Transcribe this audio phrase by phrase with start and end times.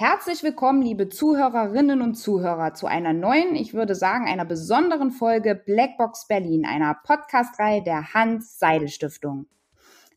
[0.00, 5.54] Herzlich willkommen, liebe Zuhörerinnen und Zuhörer, zu einer neuen, ich würde sagen, einer besonderen Folge
[5.54, 9.46] Blackbox Berlin, einer Podcast-Reihe der Hans-Seidel-Stiftung.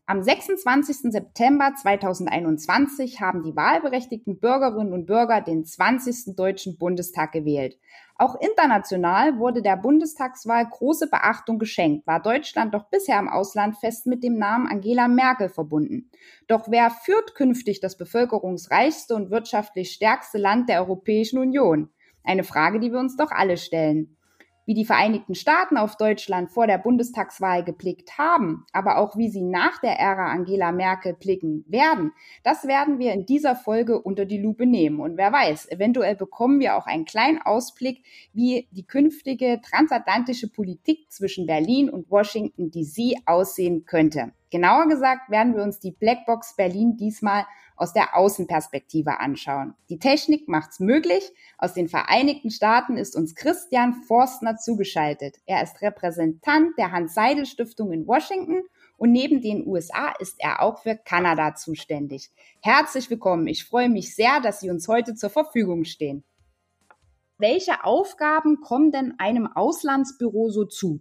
[0.04, 1.12] Am 26.
[1.12, 6.34] September 2021 haben die wahlberechtigten Bürgerinnen und Bürger den 20.
[6.34, 7.78] Deutschen Bundestag gewählt.
[8.16, 14.06] Auch international wurde der Bundestagswahl große Beachtung geschenkt, war Deutschland doch bisher im Ausland fest
[14.06, 16.10] mit dem Namen Angela Merkel verbunden.
[16.48, 21.90] Doch wer führt künftig das bevölkerungsreichste und wirtschaftlich stärkste Land der Europäischen Union?
[22.24, 24.16] Eine Frage, die wir uns doch alle stellen
[24.72, 29.42] wie die Vereinigten Staaten auf Deutschland vor der Bundestagswahl geblickt haben, aber auch wie sie
[29.42, 34.40] nach der Ära Angela Merkel blicken werden, das werden wir in dieser Folge unter die
[34.40, 35.00] Lupe nehmen.
[35.00, 41.12] Und wer weiß, eventuell bekommen wir auch einen kleinen Ausblick, wie die künftige transatlantische Politik
[41.12, 44.32] zwischen Berlin und Washington DC aussehen könnte.
[44.48, 47.44] Genauer gesagt werden wir uns die Blackbox Berlin diesmal
[47.82, 49.74] aus der Außenperspektive anschauen.
[49.88, 51.32] Die Technik macht's möglich.
[51.58, 55.38] Aus den Vereinigten Staaten ist uns Christian Forstner zugeschaltet.
[55.46, 58.62] Er ist Repräsentant der Hans-Seidel-Stiftung in Washington
[58.98, 62.30] und neben den USA ist er auch für Kanada zuständig.
[62.60, 63.48] Herzlich willkommen.
[63.48, 66.22] Ich freue mich sehr, dass Sie uns heute zur Verfügung stehen.
[67.36, 71.00] Welche Aufgaben kommen denn einem Auslandsbüro so zu?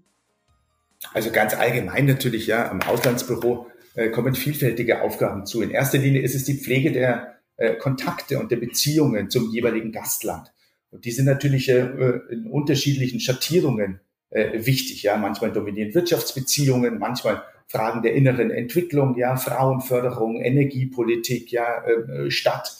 [1.13, 5.61] Also ganz allgemein natürlich, ja, am Auslandsbüro äh, kommen vielfältige Aufgaben zu.
[5.61, 9.91] In erster Linie ist es die Pflege der äh, Kontakte und der Beziehungen zum jeweiligen
[9.91, 10.53] Gastland.
[10.91, 11.89] Und die sind natürlich äh,
[12.29, 13.99] in unterschiedlichen Schattierungen
[14.33, 15.03] wichtig.
[15.03, 22.77] Ja, manchmal dominieren Wirtschaftsbeziehungen, manchmal Fragen der inneren Entwicklung, ja, Frauenförderung, Energiepolitik, ja, äh, Stadt,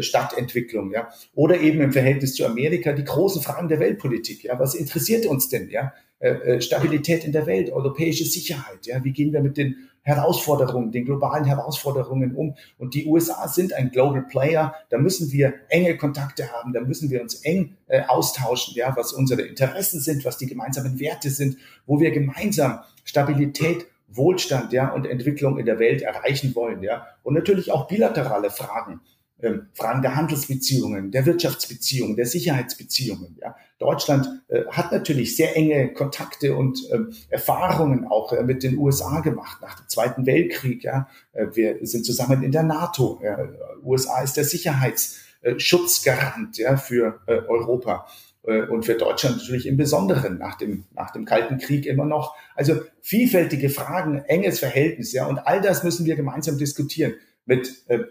[0.00, 4.44] Stadtentwicklung, ja, oder eben im Verhältnis zu Amerika die großen Fragen der Weltpolitik.
[4.44, 5.68] Ja, was interessiert uns denn?
[5.68, 5.92] Ja,
[6.58, 8.86] Stabilität in der Welt, europäische Sicherheit.
[8.86, 12.54] Ja, wie gehen wir mit den Herausforderungen, den globalen Herausforderungen um?
[12.78, 14.74] Und die USA sind ein Global Player.
[14.90, 16.72] Da müssen wir enge Kontakte haben.
[16.72, 21.00] Da müssen wir uns eng äh, austauschen, ja, was unsere Interessen sind, was die gemeinsamen
[21.00, 21.56] Werte sind,
[21.86, 26.82] wo wir gemeinsam Stabilität Wohlstand ja, und Entwicklung in der Welt erreichen wollen.
[26.82, 27.06] Ja.
[27.22, 29.00] Und natürlich auch bilaterale Fragen
[29.44, 33.36] ähm, Fragen der Handelsbeziehungen, der Wirtschaftsbeziehungen, der Sicherheitsbeziehungen.
[33.40, 33.56] Ja.
[33.78, 39.20] Deutschland äh, hat natürlich sehr enge Kontakte und ähm, Erfahrungen auch äh, mit den USA
[39.20, 40.82] gemacht nach dem Zweiten Weltkrieg.
[40.84, 41.08] Ja.
[41.32, 43.20] Äh, wir sind zusammen in der NATO.
[43.22, 43.46] Ja.
[43.82, 48.06] USA ist der Sicherheitsschutzgarant ja, für äh, Europa
[48.46, 52.34] äh, und für Deutschland natürlich im Besonderen nach dem, nach dem Kalten Krieg immer noch.
[52.54, 57.12] Also vielfältige Fragen, enges Verhältnis, ja, und all das müssen wir gemeinsam diskutieren
[57.44, 58.04] mit äh,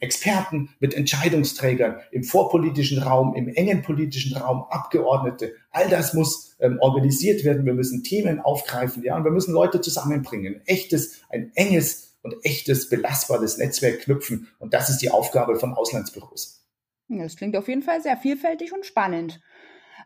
[0.00, 5.54] Experten, mit Entscheidungsträgern im vorpolitischen Raum, im engen politischen Raum, Abgeordnete.
[5.70, 7.64] All das muss ähm, organisiert werden.
[7.64, 10.60] Wir müssen Themen aufgreifen, ja, und wir müssen Leute zusammenbringen.
[10.66, 14.48] Echtes, ein enges und echtes belastbares Netzwerk knüpfen.
[14.58, 16.66] Und das ist die Aufgabe von Auslandsbüros.
[17.08, 19.40] Das klingt auf jeden Fall sehr vielfältig und spannend.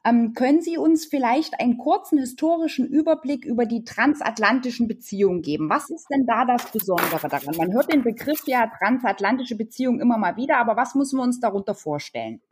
[0.06, 5.70] Ähm, können Sie uns vielleicht einen kurzen historischen Überblick über die transatlantischen Beziehungen geben?
[5.70, 7.56] Was ist denn da das Besondere daran?
[7.56, 11.40] Man hört den Begriff ja transatlantische Beziehungen immer mal wieder, aber was müssen wir uns
[11.40, 12.42] darunter vorstellen?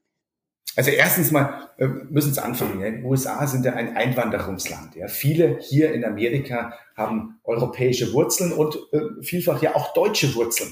[0.74, 2.80] Also erstens mal äh, müssen Sie anfangen.
[2.80, 2.90] Ja.
[2.90, 4.96] Die USA sind ja ein Einwanderungsland.
[4.96, 5.08] Ja.
[5.08, 10.70] Viele hier in Amerika haben europäische Wurzeln und äh, vielfach ja auch deutsche Wurzeln.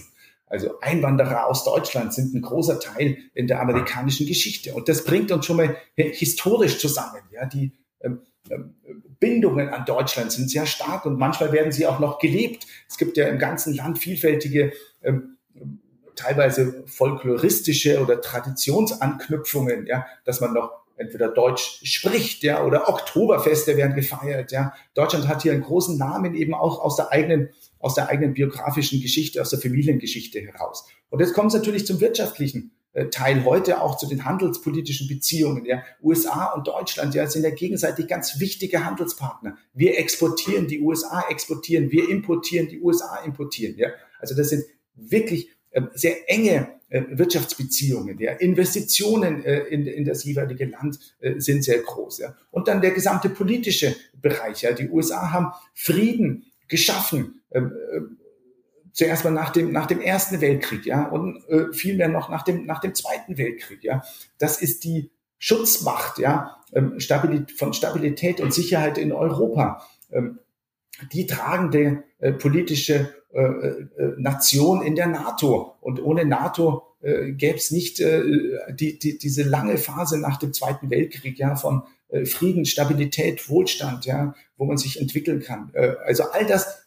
[0.50, 4.74] Also Einwanderer aus Deutschland sind ein großer Teil in der amerikanischen Geschichte.
[4.74, 7.22] Und das bringt uns schon mal historisch zusammen.
[7.30, 8.74] Ja, die ähm, ähm,
[9.20, 12.66] Bindungen an Deutschland sind sehr stark und manchmal werden sie auch noch gelebt.
[12.88, 14.72] Es gibt ja im ganzen Land vielfältige,
[15.02, 15.36] ähm,
[16.16, 23.94] teilweise folkloristische oder Traditionsanknüpfungen, ja, dass man noch entweder Deutsch spricht, ja, oder Oktoberfeste werden
[23.94, 24.74] gefeiert, ja.
[24.94, 27.50] Deutschland hat hier einen großen Namen eben auch aus der eigenen
[27.80, 30.86] aus der eigenen biografischen Geschichte, aus der Familiengeschichte heraus.
[31.08, 35.64] Und jetzt kommt es natürlich zum wirtschaftlichen äh, Teil heute auch zu den handelspolitischen Beziehungen.
[35.64, 35.82] Ja.
[36.02, 39.56] USA und Deutschland ja, sind ja gegenseitig ganz wichtige Handelspartner.
[39.72, 43.76] Wir exportieren, die USA exportieren, wir importieren, die USA importieren.
[43.78, 43.88] Ja.
[44.18, 48.32] Also das sind wirklich äh, sehr enge äh, Wirtschaftsbeziehungen, ja.
[48.32, 52.18] Investitionen äh, in, in das jeweilige Land äh, sind sehr groß.
[52.18, 52.36] Ja.
[52.50, 54.62] Und dann der gesamte politische Bereich.
[54.62, 54.72] Ja.
[54.72, 57.39] Die USA haben Frieden geschaffen.
[57.52, 58.00] Ähm, äh,
[58.92, 62.66] zuerst mal nach dem, nach dem Ersten Weltkrieg, ja, und äh, vielmehr noch nach dem,
[62.66, 64.02] nach dem Zweiten Weltkrieg, ja.
[64.38, 69.84] Das ist die Schutzmacht, ja, ähm, Stabilität, von Stabilität und Sicherheit in Europa.
[70.10, 70.38] Ähm,
[71.12, 73.88] die tragende äh, politische äh, äh,
[74.18, 75.76] Nation in der NATO.
[75.80, 78.22] Und ohne NATO äh, gäbe es nicht äh,
[78.72, 84.04] die, die, diese lange Phase nach dem Zweiten Weltkrieg, ja, von äh, Frieden, Stabilität, Wohlstand,
[84.04, 85.70] ja, wo man sich entwickeln kann.
[85.74, 86.86] Äh, also all das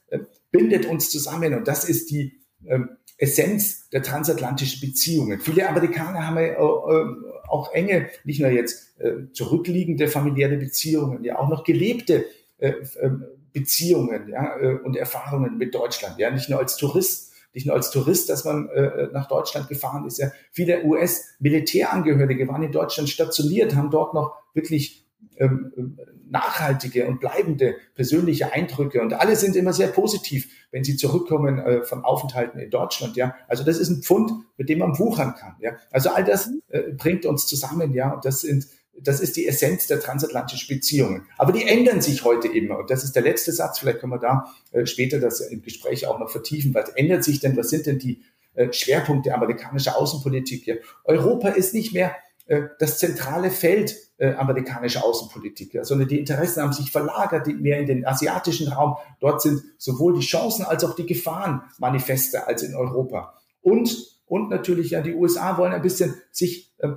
[0.51, 2.80] bindet uns zusammen und das ist die äh,
[3.18, 5.39] Essenz der transatlantischen Beziehungen.
[5.39, 7.06] Viele Amerikaner haben ja äh,
[7.48, 12.25] auch enge, nicht nur jetzt äh, zurückliegende familiäre Beziehungen, ja auch noch gelebte
[12.57, 16.18] äh, ähm, Beziehungen ja, äh, und Erfahrungen mit Deutschland.
[16.18, 20.06] Ja, nicht nur als Tourist, nicht nur als Tourist, dass man äh, nach Deutschland gefahren
[20.06, 20.18] ist.
[20.18, 25.03] Ja, viele US-Militärangehörige waren in Deutschland stationiert, haben dort noch wirklich
[25.38, 25.98] ähm,
[26.30, 31.84] nachhaltige und bleibende persönliche Eindrücke und alle sind immer sehr positiv, wenn sie zurückkommen äh,
[31.84, 33.16] von Aufenthalten in Deutschland.
[33.16, 35.56] Ja, also das ist ein Pfund, mit dem man wuchern kann.
[35.60, 37.94] Ja, also all das äh, bringt uns zusammen.
[37.94, 38.68] Ja, und das sind
[39.00, 41.26] das ist die Essenz der transatlantischen Beziehungen.
[41.38, 42.78] Aber die ändern sich heute immer.
[42.78, 43.80] Und das ist der letzte Satz.
[43.80, 46.74] Vielleicht können wir da äh, später das im Gespräch auch noch vertiefen.
[46.74, 47.58] Was ändert sich denn?
[47.58, 48.22] Was sind denn die
[48.54, 50.68] äh, Schwerpunkte amerikanischer Außenpolitik?
[50.68, 52.16] Ja, Europa ist nicht mehr
[52.80, 58.06] das zentrale Feld äh, amerikanischer Außenpolitik, sondern die Interessen haben sich verlagert mehr in den
[58.06, 58.98] asiatischen Raum.
[59.19, 63.34] Dort sind sowohl die Chancen als auch die Gefahren manifester als in Europa.
[63.62, 63.95] Und,
[64.25, 66.90] und natürlich ja, die USA wollen ein bisschen sich äh,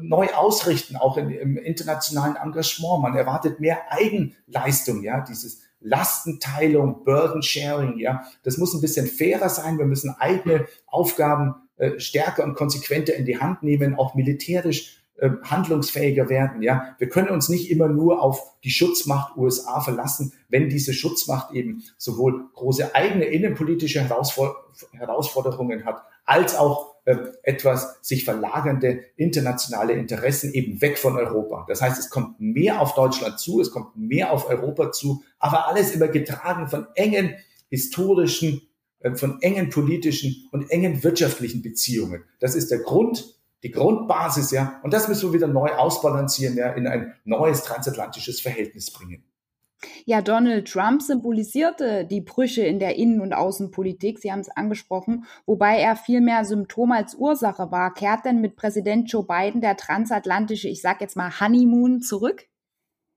[0.00, 3.02] neu ausrichten, auch in, im internationalen Engagement.
[3.02, 8.22] Man erwartet mehr Eigenleistung, ja, dieses Lastenteilung, Burden Sharing, ja.
[8.44, 9.78] Das muss ein bisschen fairer sein.
[9.78, 15.30] Wir müssen eigene Aufgaben äh, stärker und konsequenter in die Hand nehmen, auch militärisch äh,
[15.42, 16.62] handlungsfähiger werden.
[16.62, 21.52] Ja, wir können uns nicht immer nur auf die Schutzmacht USA verlassen, wenn diese Schutzmacht
[21.52, 30.54] eben sowohl große eigene innenpolitische Herausforderungen hat, als auch äh, etwas sich verlagernde internationale Interessen
[30.54, 31.64] eben weg von Europa.
[31.66, 35.66] Das heißt, es kommt mehr auf Deutschland zu, es kommt mehr auf Europa zu, aber
[35.66, 37.34] alles immer getragen von engen
[37.70, 38.68] historischen,
[39.14, 42.24] von engen politischen und engen wirtschaftlichen Beziehungen.
[42.40, 43.24] Das ist der Grund,
[43.62, 44.80] die Grundbasis, ja.
[44.82, 49.24] Und das müssen wir wieder neu ausbalancieren, ja, in ein neues transatlantisches Verhältnis bringen.
[50.04, 55.24] Ja, Donald Trump symbolisierte die Brüche in der Innen- und Außenpolitik, Sie haben es angesprochen,
[55.44, 57.92] wobei er vielmehr Symptom als Ursache war.
[57.92, 62.46] Kehrt denn mit Präsident Joe Biden der transatlantische, ich sag jetzt mal Honeymoon zurück?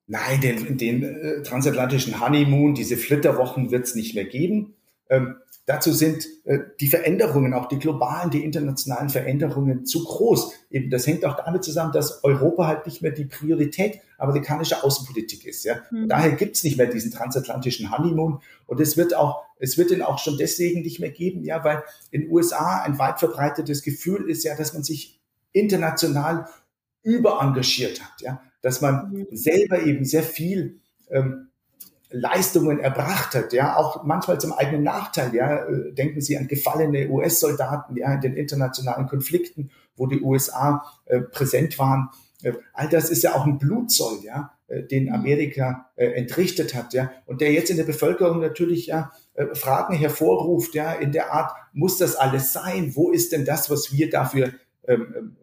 [0.08, 4.76] Nein, den, den äh, transatlantischen Honeymoon, diese Flitterwochen wird es nicht mehr geben.
[5.10, 5.36] Ähm,
[5.68, 10.54] Dazu sind äh, die Veränderungen, auch die globalen, die internationalen Veränderungen zu groß.
[10.70, 15.44] Eben, das hängt auch damit zusammen, dass Europa halt nicht mehr die Priorität amerikanischer Außenpolitik
[15.46, 15.64] ist.
[15.64, 15.78] Ja?
[15.90, 16.08] Mhm.
[16.08, 20.20] Daher gibt's nicht mehr diesen transatlantischen Honeymoon und es wird auch, es wird ihn auch
[20.20, 24.56] schon deswegen nicht mehr geben, ja, weil in USA ein weit verbreitetes Gefühl ist ja,
[24.56, 25.20] dass man sich
[25.52, 26.48] international
[27.02, 29.28] überengagiert hat, ja, dass man mhm.
[29.32, 30.80] selber eben sehr viel
[31.10, 31.50] ähm,
[32.12, 35.66] Leistungen erbracht hat, ja, auch manchmal zum eigenen Nachteil, ja.
[35.66, 41.22] Äh, denken Sie an gefallene US-Soldaten, ja, in den internationalen Konflikten, wo die USA äh,
[41.22, 42.10] präsent waren.
[42.44, 46.94] Äh, all das ist ja auch ein Blutzoll, ja, äh, den Amerika äh, entrichtet hat,
[46.94, 51.34] ja, und der jetzt in der Bevölkerung natürlich ja äh, Fragen hervorruft, ja, in der
[51.34, 52.92] Art, muss das alles sein?
[52.96, 54.54] Wo ist denn das, was wir dafür
[54.88, 55.38] ähm, ähm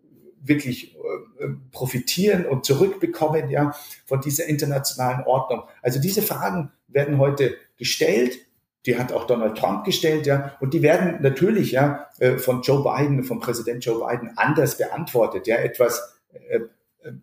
[0.45, 0.97] wirklich
[1.39, 3.75] äh, profitieren und zurückbekommen, ja,
[4.07, 5.63] von dieser internationalen Ordnung.
[5.81, 8.39] Also diese Fragen werden heute gestellt.
[8.85, 12.83] Die hat auch Donald Trump gestellt, ja, und die werden natürlich, ja, äh, von Joe
[12.83, 16.19] Biden, von Präsident Joe Biden anders beantwortet, ja, etwas
[16.49, 16.61] äh,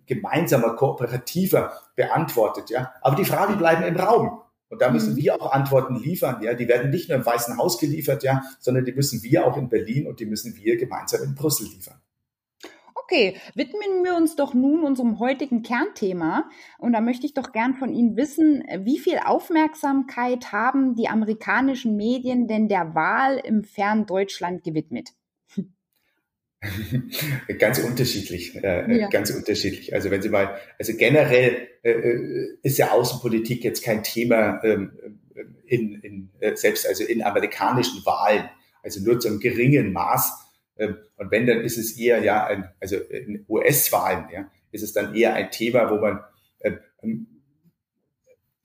[0.06, 2.94] gemeinsamer, kooperativer beantwortet, ja.
[3.02, 4.42] Aber die Fragen bleiben im Raum.
[4.69, 5.18] Und da müssen mhm.
[5.18, 6.54] wir auch Antworten liefern, ja.
[6.54, 9.68] Die werden nicht nur im Weißen Haus geliefert, ja, sondern die müssen wir auch in
[9.68, 11.99] Berlin und die müssen wir gemeinsam in Brüssel liefern.
[13.11, 16.47] Okay, widmen wir uns doch nun unserem heutigen Kernthema.
[16.78, 21.95] Und da möchte ich doch gern von Ihnen wissen, wie viel Aufmerksamkeit haben die amerikanischen
[21.95, 25.09] Medien denn der Wahl im fernen Deutschland gewidmet?
[27.57, 29.07] ganz unterschiedlich, äh, ja.
[29.07, 29.92] ganz unterschiedlich.
[29.95, 34.92] Also wenn Sie mal, also generell äh, äh ist ja Außenpolitik jetzt kein Thema ähm,
[35.66, 38.49] in, in, äh, selbst also in amerikanischen Wahlen,
[38.83, 40.48] also nur zu einem geringen Maß
[41.18, 45.14] und wenn, dann ist es eher ja ein, also in US-Wahlen, ja, ist es dann
[45.14, 46.24] eher ein Thema, wo man
[46.62, 47.28] ähm, ähm,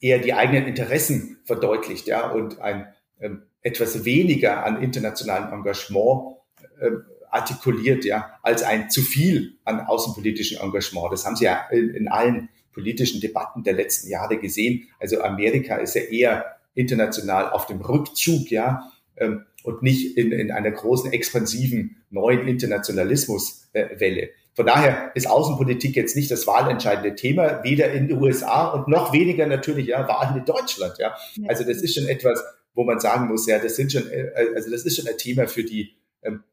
[0.01, 2.87] eher die eigenen Interessen verdeutlicht, ja, und ein
[3.21, 6.37] ähm, etwas weniger an internationalem Engagement
[6.81, 11.13] ähm, artikuliert, ja, als ein zu viel an außenpolitischem Engagement.
[11.13, 14.89] Das haben Sie ja in, in allen politischen Debatten der letzten Jahre gesehen.
[15.01, 20.53] Also Amerika ist ja eher international auf dem Rückzug, ja, ähm, und nicht in, in
[20.53, 24.29] einer großen, expansiven neuen Internationalismuswelle.
[24.53, 29.15] Von daher ist Außenpolitik jetzt nicht das wahlentscheidende Thema, weder in den USA und noch
[29.15, 30.99] weniger natürlich ja Wahlen in Deutschland.
[30.99, 31.17] Ja.
[31.49, 32.45] Also das ist schon etwas,
[32.75, 35.49] wo man sagen muss, ja, das sind schon, äh, also das ist schon ein Thema
[35.49, 36.45] für die, ähm,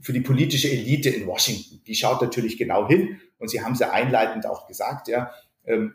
[0.00, 1.82] für die politische Elite in Washington.
[1.86, 5.30] Die schaut natürlich genau hin und Sie haben es ja einleitend auch gesagt, ja,
[5.66, 5.94] ähm,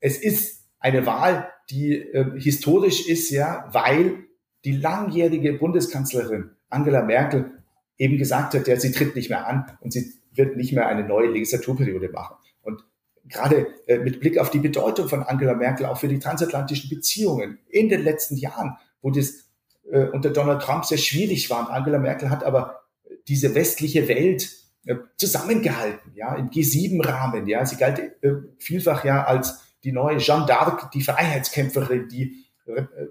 [0.00, 4.23] es ist eine Wahl, die äh, historisch ist, ja, weil
[4.64, 7.52] die langjährige Bundeskanzlerin Angela Merkel
[7.98, 11.04] eben gesagt hat, ja, sie tritt nicht mehr an und sie wird nicht mehr eine
[11.06, 12.36] neue Legislaturperiode machen.
[12.62, 12.84] Und
[13.26, 17.58] gerade äh, mit Blick auf die Bedeutung von Angela Merkel auch für die transatlantischen Beziehungen
[17.68, 19.48] in den letzten Jahren, wo das
[19.90, 21.60] äh, unter Donald Trump sehr schwierig war.
[21.60, 22.80] Und Angela Merkel hat aber
[23.28, 24.50] diese westliche Welt
[24.86, 27.64] äh, zusammengehalten, ja, im G7-Rahmen, ja.
[27.64, 32.43] Sie galt äh, vielfach ja als die neue Jeanne d'Arc, die Freiheitskämpferin, die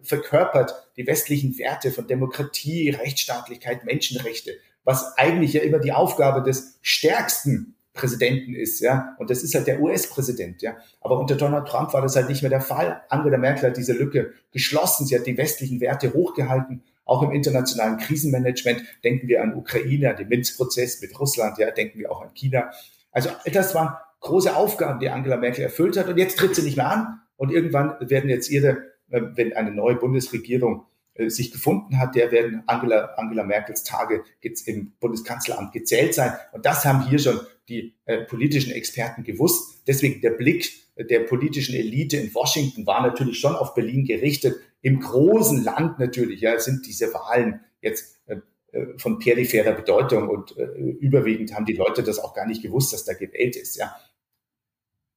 [0.01, 4.51] verkörpert die westlichen Werte von Demokratie, Rechtsstaatlichkeit, Menschenrechte,
[4.83, 9.15] was eigentlich ja immer die Aufgabe des stärksten Präsidenten ist, ja.
[9.19, 10.77] Und das ist halt der US-Präsident, ja.
[10.99, 13.03] Aber unter Donald Trump war das halt nicht mehr der Fall.
[13.09, 15.05] Angela Merkel hat diese Lücke geschlossen.
[15.05, 16.83] Sie hat die westlichen Werte hochgehalten.
[17.05, 21.99] Auch im internationalen Krisenmanagement denken wir an Ukraine, an den Minsk-Prozess mit Russland, ja, denken
[21.99, 22.71] wir auch an China.
[23.11, 26.07] Also das waren große Aufgaben, die Angela Merkel erfüllt hat.
[26.07, 27.19] Und jetzt tritt sie nicht mehr an.
[27.37, 28.92] Und irgendwann werden jetzt ihre,
[29.35, 34.23] wenn eine neue Bundesregierung äh, sich gefunden hat, der werden Angela, Angela Merkels Tage
[34.65, 36.33] im Bundeskanzleramt gezählt sein.
[36.51, 37.39] Und das haben hier schon
[37.69, 39.83] die äh, politischen Experten gewusst.
[39.87, 44.55] Deswegen der Blick der politischen Elite in Washington war natürlich schon auf Berlin gerichtet.
[44.81, 48.37] Im großen Land natürlich ja, sind diese Wahlen jetzt äh,
[48.71, 52.93] äh von peripherer Bedeutung und äh, überwiegend haben die Leute das auch gar nicht gewusst,
[52.93, 53.75] dass da gewählt ist.
[53.75, 53.95] Ja.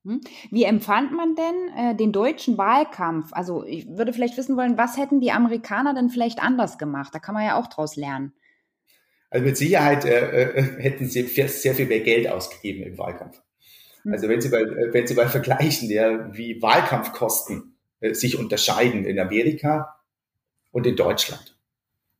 [0.06, 0.20] Hm?
[0.52, 3.32] Wie empfand man denn äh, den deutschen Wahlkampf?
[3.32, 7.12] Also ich würde vielleicht wissen wollen, was hätten die Amerikaner denn vielleicht anders gemacht?
[7.12, 8.32] Da kann man ja auch draus lernen.
[9.30, 13.42] Also mit Sicherheit äh, äh hätten sie sehr viel mehr Geld ausgegeben im Wahlkampf.
[14.02, 14.12] Hm.
[14.12, 19.04] Also wenn Sie mal, äh, wenn Sie mal vergleichen, ja, wie Wahlkampfkosten äh, sich unterscheiden
[19.04, 19.96] in Amerika
[20.70, 21.58] und in Deutschland.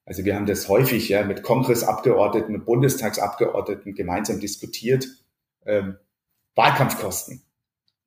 [0.04, 5.06] Also wir haben das häufig ja mit Kongressabgeordneten, mit Bundestagsabgeordneten gemeinsam diskutiert.
[5.64, 5.98] Ähm,
[6.56, 7.45] Wahlkampfkosten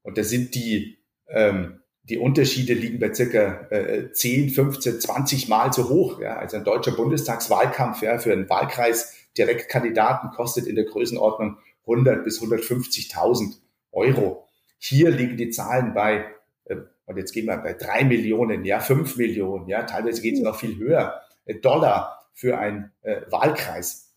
[0.09, 0.97] und da sind die,
[1.27, 6.19] ähm, die Unterschiede liegen bei circa äh, 10, 15, 20 Mal so hoch.
[6.19, 6.37] Ja?
[6.37, 12.41] Also ein deutscher Bundestagswahlkampf ja, für einen Wahlkreis Direktkandidaten kostet in der Größenordnung 100 bis
[12.41, 13.57] 150.000
[13.91, 14.47] Euro.
[14.79, 16.25] Hier liegen die Zahlen bei,
[16.65, 20.41] äh, und jetzt gehen wir bei drei Millionen, ja, fünf Millionen, ja, teilweise geht es
[20.41, 24.11] noch viel höher, äh, Dollar für einen äh, Wahlkreis.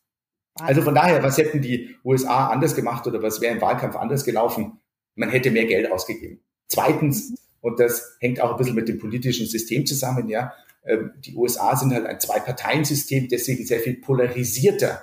[0.55, 4.25] Also von daher, was hätten die USA anders gemacht oder was wäre im Wahlkampf anders
[4.25, 4.79] gelaufen?
[5.15, 6.41] Man hätte mehr Geld ausgegeben.
[6.69, 10.53] Zweitens, und das hängt auch ein bisschen mit dem politischen System zusammen, ja,
[10.85, 15.03] ähm, die USA sind halt ein Zwei-Parteien-System, deswegen sehr viel polarisierter.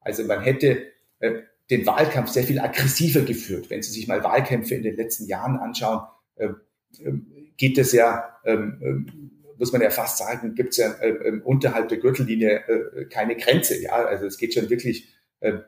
[0.00, 0.86] Also man hätte
[1.18, 3.70] äh, den Wahlkampf sehr viel aggressiver geführt.
[3.70, 6.06] Wenn Sie sich mal Wahlkämpfe in den letzten Jahren anschauen,
[6.38, 6.56] ähm,
[7.04, 7.26] ähm,
[7.56, 8.24] geht es ja,
[9.58, 10.94] muss man ja fast sagen, gibt es ja
[11.44, 13.78] unterhalb der Gürtellinie äh, keine Grenze.
[13.82, 15.58] Ja, also es geht schon wirklich äh,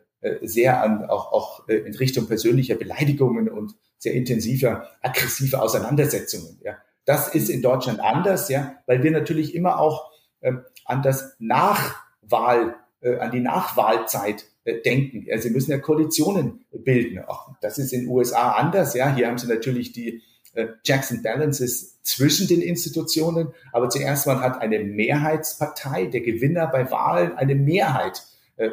[0.42, 6.60] sehr an, auch, auch äh, in Richtung persönlicher Beleidigungen und sehr intensiver, aggressiver Auseinandersetzungen.
[6.62, 6.76] Ja.
[7.04, 10.10] Das ist in Deutschland anders, ja, weil wir natürlich immer auch
[10.40, 10.52] äh,
[10.84, 15.24] an das Nachwahl, äh, an die Nachwahlzeit äh, denken.
[15.26, 17.24] Ja, sie müssen ja Koalitionen bilden.
[17.24, 18.94] Auch das ist in den USA anders.
[18.94, 20.22] Ja, hier haben sie natürlich die
[20.54, 26.90] äh, Jackson Balances zwischen den Institutionen, aber zuerst mal hat eine Mehrheitspartei, der Gewinner bei
[26.90, 28.22] Wahlen, eine Mehrheit,
[28.56, 28.70] äh,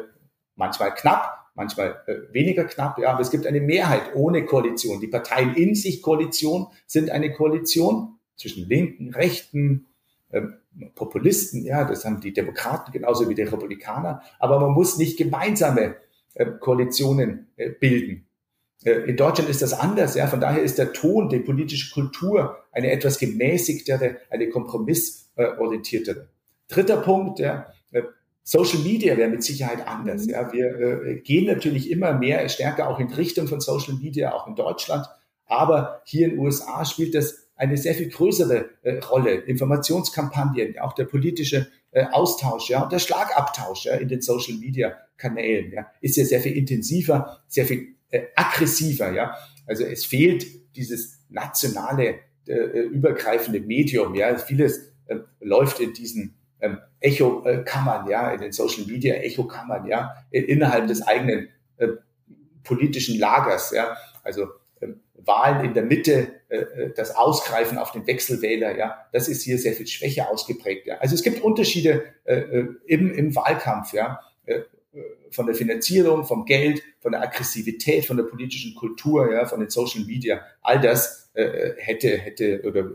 [0.56, 4.98] manchmal knapp, manchmal äh, weniger knapp, ja, aber es gibt eine Mehrheit ohne Koalition.
[4.98, 9.86] Die Parteien in sich Koalition sind eine Koalition zwischen Linken, Rechten,
[10.30, 10.40] äh,
[10.94, 15.96] Populisten, ja, das haben die Demokraten genauso wie die Republikaner, aber man muss nicht gemeinsame
[16.34, 18.26] äh, Koalitionen äh, bilden.
[18.82, 22.56] Äh, in Deutschland ist das anders, ja, von daher ist der Ton, die politische Kultur
[22.72, 26.28] eine etwas gemäßigtere, eine kompromissorientiertere.
[26.68, 27.66] Dritter Punkt, ja,
[28.50, 30.26] Social Media wäre mit Sicherheit anders.
[30.26, 30.30] Mhm.
[30.30, 34.48] Ja, wir äh, gehen natürlich immer mehr stärker auch in Richtung von Social Media, auch
[34.48, 35.06] in Deutschland.
[35.46, 39.34] Aber hier in den USA spielt das eine sehr viel größere äh, Rolle.
[39.34, 44.96] Informationskampagnen, auch der politische äh, Austausch, ja, und der Schlagabtausch ja, in den Social Media
[45.16, 49.36] Kanälen, ja, ist ja sehr viel intensiver, sehr viel äh, aggressiver, ja.
[49.66, 52.16] Also es fehlt dieses nationale,
[52.48, 54.36] äh, äh übergreifende Medium, ja.
[54.38, 60.86] Vieles äh, läuft in diesen ähm, Echo-Kammern, ja, in den Social Media Echo-Kammern, ja, innerhalb
[60.86, 61.48] des eigenen
[61.78, 61.88] äh,
[62.62, 64.44] politischen Lagers, ja, also
[64.80, 69.42] äh, Wahlen in der Mitte, äh, äh, das Ausgreifen auf den Wechselwähler, ja, das ist
[69.42, 70.86] hier sehr viel schwächer ausgeprägt.
[70.86, 70.98] Ja.
[70.98, 74.60] Also es gibt Unterschiede äh, äh im, im Wahlkampf, ja, äh,
[75.30, 79.70] von der Finanzierung, vom Geld, von der Aggressivität, von der politischen Kultur, ja, von den
[79.70, 82.90] Social Media, all das äh, hätte hätte oder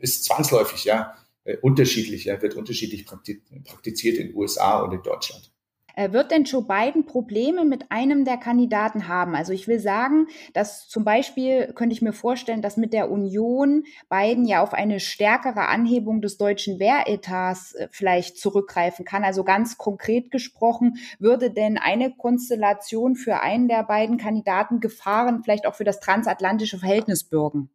[0.00, 1.23] ist zwangsläufig ja äh,
[1.62, 5.54] unterschiedlich, ja, wird unterschiedlich praktiziert in den USA und in Deutschland.
[5.96, 9.34] Äh, wird denn Joe Biden Probleme mit einem der Kandidaten haben?
[9.34, 13.84] Also ich will sagen, dass zum Beispiel könnte ich mir vorstellen, dass mit der Union
[14.10, 19.24] Biden ja auf eine stärkere Anhebung des deutschen Wehretats äh, vielleicht zurückgreifen kann.
[19.24, 25.66] Also ganz konkret gesprochen, würde denn eine Konstellation für einen der beiden Kandidaten Gefahren vielleicht
[25.66, 27.70] auch für das transatlantische Verhältnis bürgen?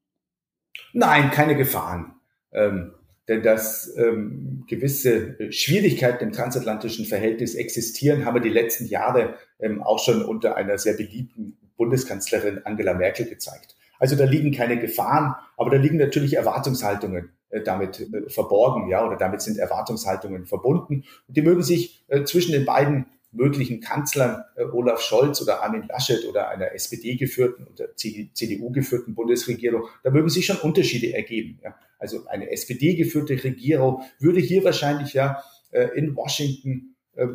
[0.94, 2.16] Nein, keine Gefahren.
[2.52, 2.94] Ähm
[3.38, 9.84] dass ähm, gewisse äh, Schwierigkeiten im transatlantischen Verhältnis existieren, haben wir die letzten Jahre ähm,
[9.84, 13.76] auch schon unter einer sehr beliebten Bundeskanzlerin Angela Merkel gezeigt.
[14.00, 19.06] Also da liegen keine Gefahren, aber da liegen natürlich Erwartungshaltungen äh, damit äh, verborgen, ja,
[19.06, 21.04] oder damit sind Erwartungshaltungen verbunden.
[21.28, 25.84] Und die mögen sich äh, zwischen den beiden möglichen Kanzlern äh, Olaf Scholz oder Armin
[25.88, 31.60] Laschet oder einer SPD geführten oder CDU geführten Bundesregierung, da mögen sich schon Unterschiede ergeben.
[31.64, 31.76] Ja.
[32.00, 37.28] Also eine SPD geführte Regierung würde hier wahrscheinlich ja äh, in Washington äh,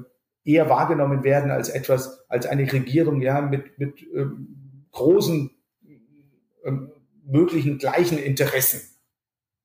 [0.44, 5.50] eher wahrgenommen werden als etwas, als eine Regierung ja mit, mit ähm, großen
[6.64, 6.90] ähm,
[7.24, 8.80] möglichen gleichen Interessen.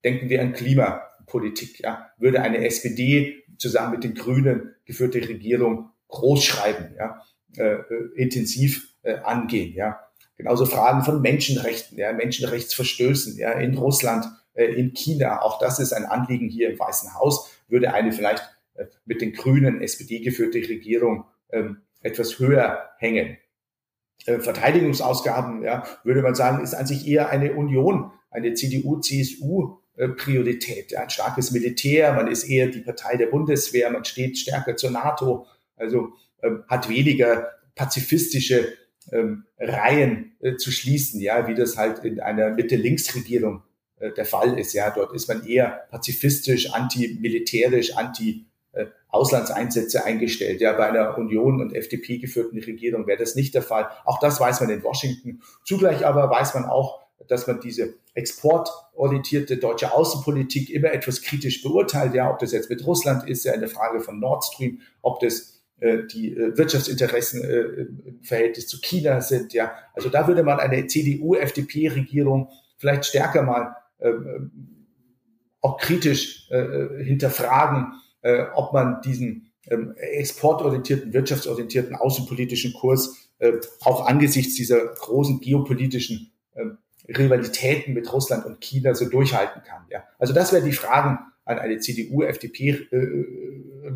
[0.03, 6.95] Denken wir an Klimapolitik, ja, würde eine SPD zusammen mit den Grünen geführte Regierung großschreiben,
[6.97, 7.21] ja,
[7.57, 9.99] äh, äh, intensiv äh, angehen, ja.
[10.37, 15.41] Genauso Fragen von Menschenrechten, ja, Menschenrechtsverstößen, ja, in Russland, in China.
[15.41, 17.49] Auch das ist ein Anliegen hier im Weißen Haus.
[17.67, 18.43] Würde eine vielleicht
[18.75, 23.37] äh, mit den Grünen SPD geführte Regierung ähm, etwas höher hängen.
[24.25, 29.79] Äh, Verteidigungsausgaben, ja, würde man sagen, ist an sich eher eine Union, eine CDU, CSU
[30.15, 30.95] Priorität.
[30.95, 35.45] Ein starkes Militär, man ist eher die Partei der Bundeswehr, man steht stärker zur NATO,
[35.75, 38.73] also ähm, hat weniger pazifistische
[39.11, 43.63] ähm, Reihen äh, zu schließen, ja, wie das halt in einer Mitte-Links-Regierung
[43.99, 44.73] äh, der Fall ist.
[44.73, 50.61] Ja, dort ist man eher pazifistisch, antimilitärisch, anti äh, Auslandseinsätze eingestellt.
[50.61, 53.89] Ja, bei einer Union und FDP geführten Regierung wäre das nicht der Fall.
[54.05, 55.41] Auch das weiß man in Washington.
[55.65, 62.13] Zugleich aber weiß man auch, dass man diese exportorientierte deutsche Außenpolitik immer etwas kritisch beurteilt.
[62.13, 65.61] Ja, ob das jetzt mit Russland ist, ja eine Frage von Nord Stream, ob das
[65.79, 67.59] äh, die äh, Wirtschaftsinteressen äh,
[68.07, 69.53] im Verhältnis zu China sind.
[69.53, 73.75] Ja, also da würde man eine CDU-FDP-Regierung vielleicht stärker mal
[75.61, 77.93] auch kritisch hinterfragen,
[78.55, 83.29] ob man diesen ähm, exportorientierten, wirtschaftsorientierten außenpolitischen Kurs
[83.81, 89.85] auch angesichts dieser großen geopolitischen ähm, Rivalitäten mit Russland und China so durchhalten kann.
[89.89, 92.87] Ja, also das wären die Fragen an eine CDU, FDP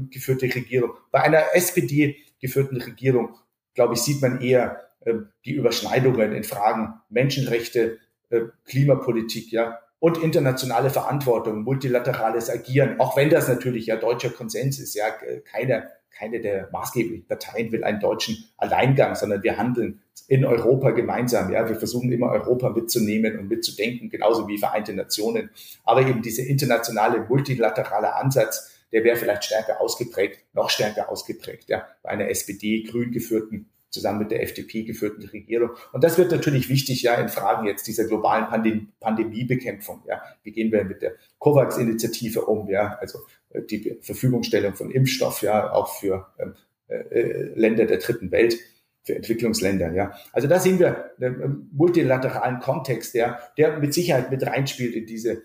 [0.09, 0.91] geführte Regierung.
[1.11, 3.35] Bei einer SPD geführten Regierung,
[3.73, 5.13] glaube ich, sieht man eher äh,
[5.45, 13.29] die Überschneidungen in Fragen Menschenrechte, äh, Klimapolitik, ja, und internationale Verantwortung, multilaterales Agieren, auch wenn
[13.29, 15.05] das natürlich ja deutscher Konsens ist, ja,
[15.49, 21.53] keine, keine der maßgeblichen Parteien will einen deutschen Alleingang, sondern wir handeln in Europa gemeinsam,
[21.53, 25.51] ja, wir versuchen immer Europa mitzunehmen und mitzudenken, genauso wie Vereinte Nationen,
[25.85, 31.87] aber eben dieser internationale, multilaterale Ansatz, der wäre vielleicht stärker ausgeprägt, noch stärker ausgeprägt, ja,
[32.01, 35.69] bei einer SPD, grün geführten, zusammen mit der FDP geführten Regierung.
[35.91, 40.21] Und das wird natürlich wichtig, ja, in Fragen jetzt dieser globalen Pandem Pandemiebekämpfung, ja.
[40.41, 45.71] Wie gehen wir mit der COVAX-Initiative um, ja, also äh, die Verfügungstellung von Impfstoff, ja,
[45.71, 46.55] auch für ähm,
[46.87, 48.57] äh, Länder der dritten Welt
[49.03, 50.13] für Entwicklungsländer, ja.
[50.31, 55.43] Also da sehen wir einen multilateralen Kontext, ja, der mit Sicherheit mit reinspielt in diese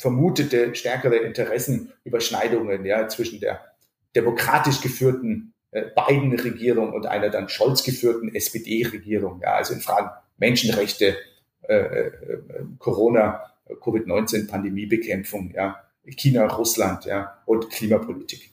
[0.00, 3.60] vermutete stärkere Interessenüberschneidungen ja, zwischen der
[4.16, 9.40] demokratisch geführten äh, Biden-Regierung und einer dann Scholz geführten SPD-Regierung.
[9.42, 11.16] Ja, also in Fragen Menschenrechte,
[11.62, 12.12] äh, äh,
[12.78, 13.42] Corona,
[13.80, 15.76] Covid-19-Pandemiebekämpfung, ja,
[16.16, 18.50] China, Russland ja, und Klimapolitik.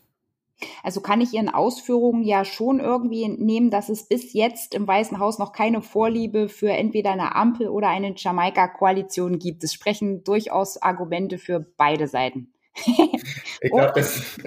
[0.83, 5.19] Also kann ich Ihren Ausführungen ja schon irgendwie entnehmen, dass es bis jetzt im Weißen
[5.19, 9.63] Haus noch keine Vorliebe für entweder eine Ampel oder eine Jamaika-Koalition gibt.
[9.63, 12.53] Es sprechen durchaus Argumente für beide Seiten.
[13.61, 14.37] Ich glaube, das,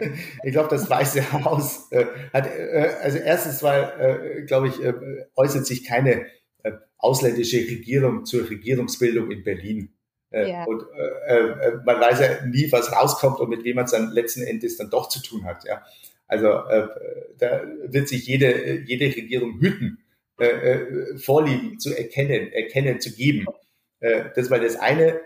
[0.44, 4.94] ich glaub, das Weiße Haus äh, hat, äh, also erstens, weil, äh, glaube ich, äh,
[5.34, 6.26] äußert sich keine
[6.62, 9.92] äh, ausländische Regierung zur Regierungsbildung in Berlin.
[10.30, 10.64] Äh, ja.
[10.64, 10.84] Und
[11.84, 14.90] man weiß ja nie, was rauskommt und mit wem man es dann letzten Endes dann
[14.90, 15.64] doch zu tun hat.
[15.64, 15.82] Ja.
[16.28, 19.98] Also da wird sich jede, jede Regierung hüten,
[21.16, 23.46] Vorlieben zu erkennen, erkennen, zu geben.
[24.00, 25.20] Das war das eine.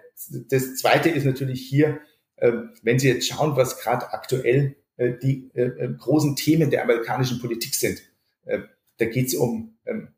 [0.49, 2.01] Das zweite ist natürlich hier,
[2.37, 7.41] wenn Sie jetzt schauen, was gerade aktuell äh, die äh, äh, großen Themen der amerikanischen
[7.41, 8.01] Politik sind.
[8.45, 8.61] Äh,
[8.99, 10.09] da geht es um ähm,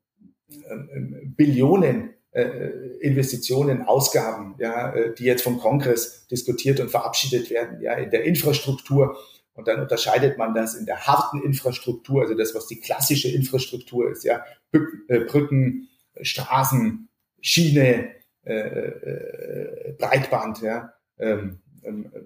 [0.50, 2.10] äh, Billionen
[3.00, 9.16] Investitionen, Ausgaben, ja, die jetzt vom Kongress diskutiert und verabschiedet werden, ja, in der Infrastruktur.
[9.54, 14.10] Und dann unterscheidet man das in der harten Infrastruktur, also das, was die klassische Infrastruktur
[14.10, 15.88] ist, ja, Brücken,
[16.20, 17.08] Straßen,
[17.40, 18.10] Schiene,
[18.44, 21.60] Breitband, ja, ähm, ähm,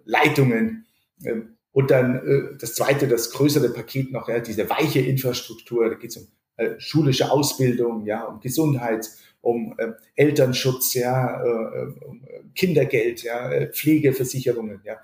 [0.05, 0.87] Leitungen.
[1.25, 5.95] Ähm, und dann äh, das zweite, das größere Paket noch, ja, diese weiche Infrastruktur, da
[5.95, 9.09] geht es um äh, schulische Ausbildung, ja, um Gesundheit,
[9.41, 12.23] um äh, Elternschutz, ja, äh, um
[12.55, 14.97] Kindergeld, ja, Pflegeversicherungen, ja.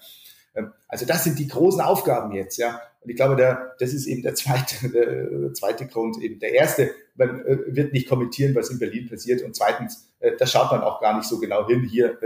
[0.55, 2.81] Ähm, also das sind die großen Aufgaben jetzt, ja.
[3.01, 4.89] Und ich glaube, der, das ist eben der zweite,
[5.43, 6.21] der zweite Grund.
[6.21, 9.43] Eben der erste, man wird nicht kommentieren, was in Berlin passiert.
[9.43, 11.85] Und zweitens, da schaut man auch gar nicht so genau hin.
[11.85, 12.19] Hier,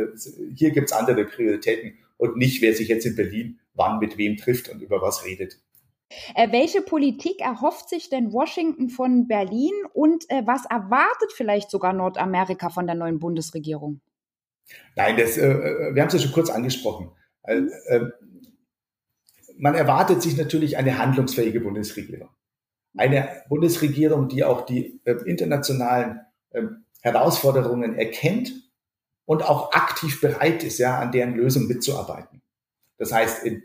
[0.54, 4.68] hier gibt's andere Prioritäten und nicht, wer sich jetzt in Berlin wann mit wem trifft
[4.68, 5.58] und über was redet.
[6.34, 11.92] Äh, welche Politik erhofft sich denn Washington von Berlin und äh, was erwartet vielleicht sogar
[11.92, 14.00] Nordamerika von der neuen Bundesregierung?
[14.96, 17.10] Nein, das, äh, äh wir haben es ja schon kurz angesprochen.
[17.44, 17.62] Äh,
[19.56, 22.28] man erwartet sich natürlich eine handlungsfähige Bundesregierung.
[22.96, 26.20] Eine Bundesregierung, die auch die internationalen
[26.52, 28.52] ähm, Herausforderungen erkennt
[29.30, 32.42] und auch aktiv bereit ist, ja, an deren Lösung mitzuarbeiten.
[32.98, 33.62] Das heißt, in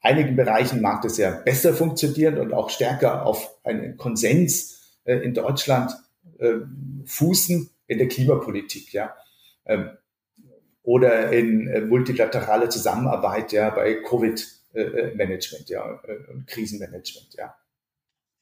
[0.00, 5.34] einigen Bereichen mag das ja besser funktionieren und auch stärker auf einen Konsens äh, in
[5.34, 5.92] Deutschland
[6.38, 6.54] äh,
[7.04, 9.14] fußen in der Klimapolitik, ja.
[9.66, 9.90] Ähm,
[10.82, 17.54] oder in äh, multilaterale Zusammenarbeit, ja, bei Covid-Management, äh, ja, äh, und Krisenmanagement, ja.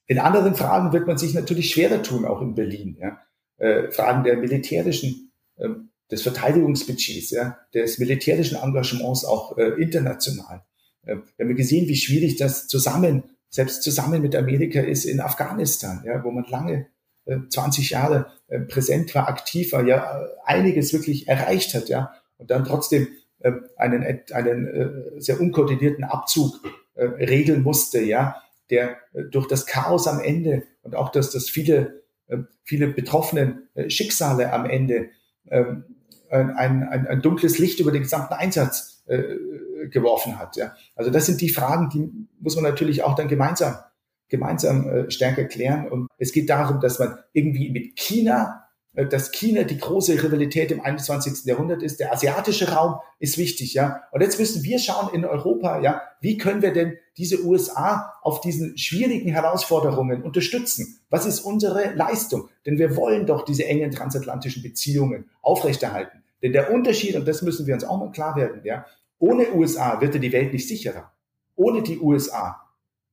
[0.06, 3.20] In anderen Fragen wird man sich natürlich schwerer tun, auch in Berlin, ja.
[3.58, 10.62] Äh, Fragen der militärischen ähm, des Verteidigungsbudgets, ja, des militärischen Engagements auch äh, international.
[11.04, 16.02] Äh, wir haben gesehen, wie schwierig das zusammen, selbst zusammen mit Amerika ist in Afghanistan,
[16.04, 16.86] ja, wo man lange
[17.26, 22.50] äh, 20 Jahre äh, präsent war, aktiv war, ja, einiges wirklich erreicht hat, ja, und
[22.50, 23.08] dann trotzdem
[23.40, 26.60] äh, einen, einen äh, sehr unkoordinierten Abzug
[26.96, 28.98] regeln musste, ja, der
[29.30, 32.02] durch das Chaos am Ende und auch dass das viele,
[32.62, 35.08] viele betroffenen Schicksale am Ende
[35.50, 35.84] ähm,
[36.36, 40.56] ein, ein, ein dunkles Licht über den gesamten Einsatz äh, geworfen hat.
[40.56, 40.74] Ja.
[40.94, 43.76] Also das sind die Fragen, die muss man natürlich auch dann gemeinsam
[44.30, 45.88] gemeinsam äh, stärker klären.
[45.88, 50.80] Und es geht darum, dass man irgendwie mit China dass China die große Rivalität im
[50.80, 51.44] 21.
[51.44, 52.00] Jahrhundert ist.
[52.00, 54.02] Der asiatische Raum ist wichtig, ja.
[54.10, 58.40] Und jetzt müssen wir schauen in Europa, ja, wie können wir denn diese USA auf
[58.40, 61.00] diesen schwierigen Herausforderungen unterstützen?
[61.08, 62.48] Was ist unsere Leistung?
[62.66, 66.22] Denn wir wollen doch diese engen transatlantischen Beziehungen aufrechterhalten.
[66.42, 68.86] Denn der Unterschied, und das müssen wir uns auch mal klar werden, ja,
[69.18, 71.12] ohne USA wird die Welt nicht sicherer.
[71.54, 72.62] Ohne die USA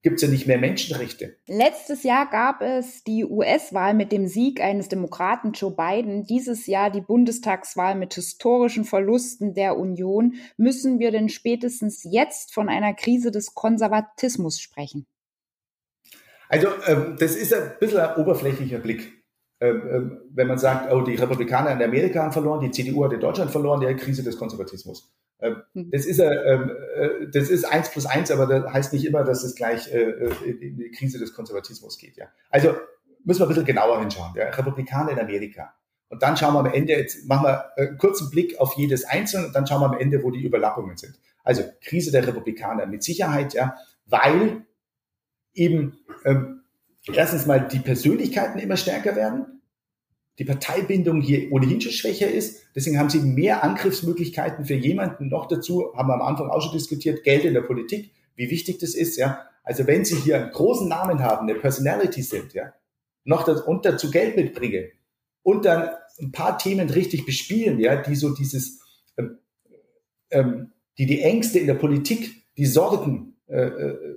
[0.03, 1.35] gibt es ja nicht mehr Menschenrechte.
[1.47, 6.25] Letztes Jahr gab es die US-Wahl mit dem Sieg eines Demokraten Joe Biden.
[6.25, 10.35] Dieses Jahr die Bundestagswahl mit historischen Verlusten der Union.
[10.55, 15.07] Müssen wir denn spätestens jetzt von einer Krise des Konservatismus sprechen?
[16.49, 19.17] Also ähm, das ist ein bisschen ein oberflächlicher Blick.
[19.59, 23.13] Ähm, ähm, wenn man sagt, oh, die Republikaner in Amerika haben verloren, die CDU hat
[23.13, 25.11] in Deutschland verloren, die Krise des Konservatismus.
[25.39, 25.91] Ähm, hm.
[25.91, 29.43] Das ist, ähm, äh, das ist eins plus eins, aber das heißt nicht immer, dass
[29.43, 32.17] es gleich äh, äh, in die Krise des Konservatismus geht.
[32.17, 32.27] Ja.
[32.49, 32.75] Also
[33.23, 34.33] müssen wir ein bisschen genauer hinschauen.
[34.35, 34.49] Ja.
[34.49, 35.73] Republikaner in Amerika.
[36.09, 39.47] Und dann schauen wir am Ende, jetzt machen wir einen kurzen Blick auf jedes Einzelne
[39.47, 41.19] und dann schauen wir am Ende, wo die Überlappungen sind.
[41.43, 44.65] Also Krise der Republikaner mit Sicherheit, ja, weil
[45.53, 46.63] eben ähm,
[47.11, 49.56] erstens mal die Persönlichkeiten immer stärker werden
[50.39, 52.63] die Parteibindung hier ohnehin schon schwächer ist.
[52.75, 55.29] Deswegen haben sie mehr Angriffsmöglichkeiten für jemanden.
[55.29, 58.77] Noch dazu haben wir am Anfang auch schon diskutiert, Geld in der Politik, wie wichtig
[58.77, 59.17] das ist.
[59.17, 62.73] Ja, also wenn Sie hier einen großen Namen haben, eine Personality sind, ja,
[63.23, 64.91] noch das, und dazu Geld mitbringen
[65.41, 68.79] und dann ein paar Themen richtig bespielen, ja, die so dieses,
[69.17, 69.39] ähm,
[70.29, 74.15] ähm, die die Ängste in der Politik, die Sorgen äh, äh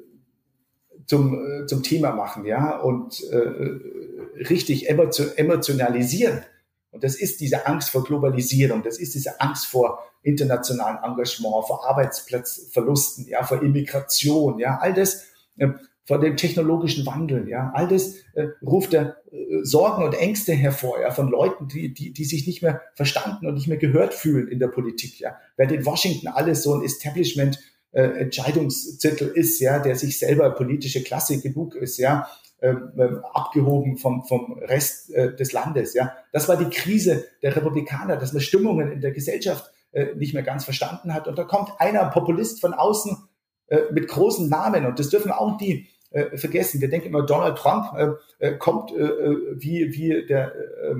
[1.10, 6.44] zum, äh, zum Thema machen, ja, und äh, richtig emotionalisieren.
[6.92, 11.84] Und das ist diese Angst vor Globalisierung, das ist diese Angst vor internationalen Engagement, vor
[11.88, 15.24] Arbeitsplatzverlusten, ja, vor Immigration, ja, all das,
[15.56, 15.70] äh,
[16.04, 21.00] vor dem technologischen Wandel, ja, all das äh, ruft er äh, Sorgen und Ängste hervor,
[21.00, 24.46] ja, von Leuten, die, die, die sich nicht mehr verstanden und nicht mehr gehört fühlen
[24.46, 25.36] in der Politik, ja.
[25.56, 27.58] Während in Washington alles so ein Establishment
[27.92, 32.28] äh, Entscheidungszettel ist, ja, der sich selber politische Klasse genug ist, ja,
[32.62, 36.12] ähm, ähm, abgehoben vom, vom Rest äh, des Landes, ja.
[36.32, 40.42] Das war die Krise der Republikaner, dass man Stimmungen in der Gesellschaft äh, nicht mehr
[40.42, 41.26] ganz verstanden hat.
[41.26, 43.16] Und da kommt einer Populist von außen
[43.68, 46.80] äh, mit großen Namen und das dürfen auch nie äh, vergessen.
[46.80, 50.94] Wir denken immer, Donald Trump äh, äh kommt wie, wie der, äh,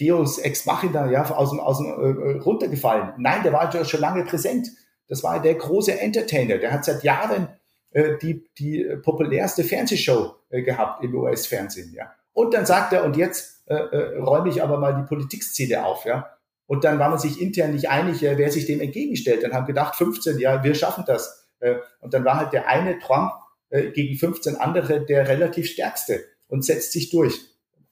[0.00, 3.14] Deus Ex Machina, ja, aus dem, aus dem äh, runtergefallen.
[3.18, 4.68] Nein, der war schon lange präsent.
[5.08, 6.58] Das war der große Entertainer.
[6.58, 7.48] Der hat seit Jahren
[7.90, 12.12] äh, die, die populärste Fernsehshow äh, gehabt im US-Fernsehen, ja.
[12.32, 16.04] Und dann sagt er, und jetzt äh, äh, räume ich aber mal die Politikszene auf,
[16.04, 16.30] ja.
[16.66, 19.42] Und dann war man sich intern nicht einig, äh, wer sich dem entgegenstellt.
[19.42, 21.48] Dann haben gedacht, 15, ja, wir schaffen das.
[21.60, 23.32] Äh, und dann war halt der eine Trump
[23.70, 27.40] äh, gegen 15 andere der relativ stärkste und setzt sich durch.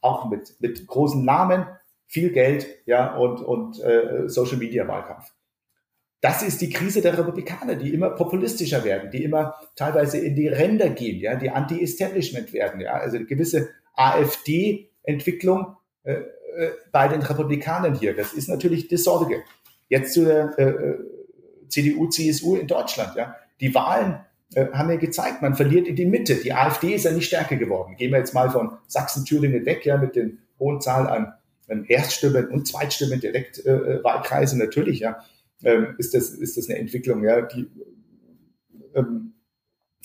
[0.01, 1.67] Auch mit, mit großen Namen,
[2.07, 5.33] viel Geld, ja, und, und äh, Social Media Wahlkampf.
[6.21, 10.49] Das ist die Krise der Republikaner, die immer populistischer werden, die immer teilweise in die
[10.49, 17.23] Ränder gehen, ja, die Anti-Establishment werden, ja, also eine gewisse AfD-Entwicklung äh, äh, bei den
[17.23, 18.15] Republikanern hier.
[18.15, 19.43] Das ist natürlich die Sorge.
[19.89, 20.99] Jetzt zu der äh, äh
[21.69, 23.35] CDU, CSU in Deutschland, ja.
[23.61, 24.21] Die Wahlen
[24.55, 26.37] äh, haben ja gezeigt, man verliert in die Mitte.
[26.37, 27.97] Die AfD ist ja nicht stärker geworden.
[27.97, 31.35] Gehen wir jetzt mal von Sachsen, Thüringen weg, ja, mit den hohen Zahl an
[31.89, 35.25] Erststimmen und Zweitstimmen, Direktwahlkreise, natürlich, ja,
[35.63, 37.69] ähm, ist, das, ist das eine Entwicklung, ja, die
[38.95, 39.35] ähm,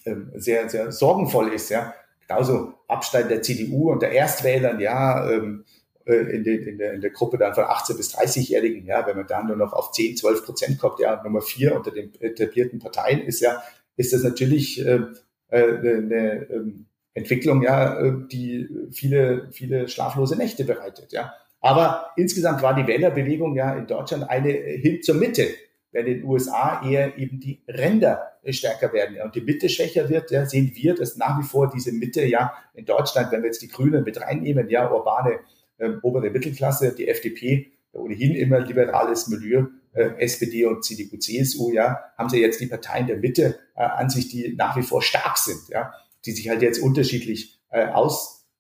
[0.06, 1.94] ähm, sehr, sehr sorgenvoll ist, ja.
[2.28, 5.66] Genauso Abstand der CDU und der Erstwählern, ja, ähm,
[6.06, 9.18] äh, in, den, in, der, in der Gruppe dann von 18 bis 30-Jährigen, ja, wenn
[9.18, 12.80] man dann nur noch auf 10, 12 Prozent kommt, ja, Nummer vier unter den etablierten
[12.80, 13.62] Parteien ist ja,
[13.98, 15.02] ist das natürlich äh,
[15.50, 21.34] äh, eine ähm, Entwicklung, ja, äh, die viele, viele schlaflose Nächte bereitet, ja.
[21.62, 25.48] Aber insgesamt war die Wählerbewegung ja in Deutschland eine hin zur Mitte,
[25.92, 29.16] während in den USA eher eben die Ränder stärker werden.
[29.16, 29.26] Ja.
[29.26, 32.54] Und die Mitte schwächer wird, ja, sehen wir, dass nach wie vor diese Mitte ja
[32.74, 35.40] in Deutschland, wenn wir jetzt die Grünen mit reinnehmen, ja, urbane
[35.80, 42.00] ähm, obere Mittelklasse, die FDP, ohnehin immer liberales Milieu, äh, SPD und CDU, CSU, ja,
[42.18, 45.38] haben sie jetzt die Parteien der Mitte äh, an sich, die nach wie vor stark
[45.38, 45.94] sind, ja,
[46.26, 47.88] die sich halt jetzt unterschiedlich äh,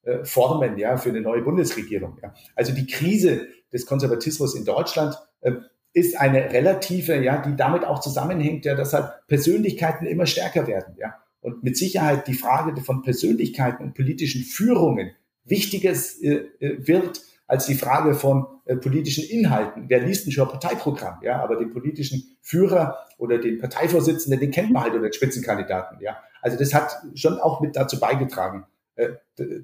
[0.06, 2.34] ausformen, ja, für eine neue Bundesregierung, ja.
[2.56, 5.54] Also die Krise des Konservatismus in Deutschland äh,
[5.94, 10.96] ist eine relative, ja, die damit auch zusammenhängt, ja, dass halt Persönlichkeiten immer stärker werden,
[10.98, 11.16] ja.
[11.42, 15.12] Und mit Sicherheit die Frage von Persönlichkeiten und politischen Führungen
[15.44, 19.86] wichtiges äh, äh wird als die Frage von äh, politischen Inhalten.
[19.88, 21.20] Wer liest denn schon Parteiprogramm?
[21.22, 25.98] Ja, aber den politischen Führer oder den Parteivorsitzenden, den kennt man halt oder den Spitzenkandidaten.
[26.00, 28.71] Ja, also das hat schon auch mit dazu beigetragen äh,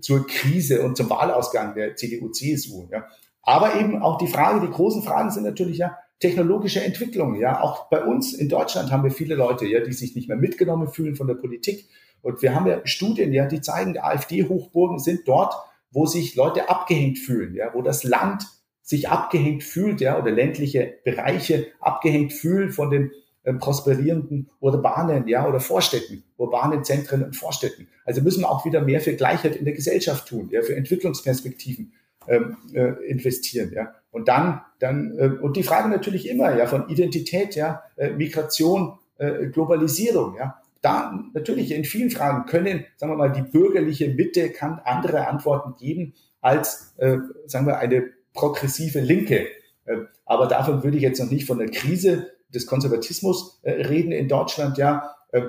[0.01, 2.87] zur Krise und zum Wahlausgang der CDU/CSU.
[2.91, 3.07] Ja,
[3.41, 7.35] aber eben auch die Frage, die großen Fragen sind natürlich ja technologische Entwicklung.
[7.35, 10.37] Ja, auch bei uns in Deutschland haben wir viele Leute, ja, die sich nicht mehr
[10.37, 11.87] mitgenommen fühlen von der Politik.
[12.21, 15.53] Und wir haben ja Studien, ja, die zeigen, AfD-Hochburgen sind dort,
[15.91, 18.45] wo sich Leute abgehängt fühlen, ja, wo das Land
[18.81, 25.47] sich abgehängt fühlt, ja, oder ländliche Bereiche abgehängt fühlen von den äh, prosperierenden urbanen, ja,
[25.47, 27.87] oder Vorstädten, urbanen Zentren und Vorstädten.
[28.05, 31.93] Also müssen wir auch wieder mehr für Gleichheit in der Gesellschaft tun, ja, für Entwicklungsperspektiven
[32.27, 33.93] ähm, äh, investieren, ja.
[34.11, 38.97] Und dann, dann, äh, und die Frage natürlich immer, ja, von Identität, ja, äh, Migration,
[39.17, 44.49] äh, Globalisierung, ja da natürlich in vielen Fragen können, sagen wir mal, die bürgerliche Mitte
[44.51, 49.47] kann andere Antworten geben als, äh, sagen wir, eine progressive Linke.
[49.85, 54.11] Äh, aber davon würde ich jetzt noch nicht von der Krise des Konservatismus äh, reden
[54.11, 55.15] in Deutschland, ja.
[55.31, 55.41] Äh,